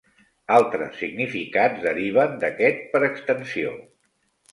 [0.59, 3.75] Altres significats deriven d'aquest per extensió.